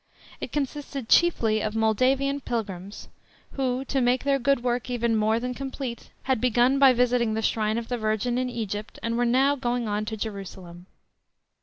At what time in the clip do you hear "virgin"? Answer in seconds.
7.99-8.39